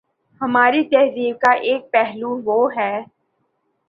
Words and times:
ہماری 0.41 0.83
تہذیب 0.83 1.39
کا 1.39 1.51
ایک 1.61 1.91
پہلو 1.91 2.29
وہ 2.45 2.59
ہے۔ 2.75 2.93